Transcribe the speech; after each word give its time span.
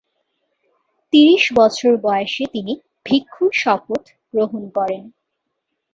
তিরিশ 1.13 1.43
বছর 1.55 1.91
বয়সে 1.97 2.43
তিনি 2.51 2.73
ভিক্ষুর 3.05 3.51
শপথ 3.53 4.03
গ্রহণ 4.33 4.63
করেন। 4.69 5.03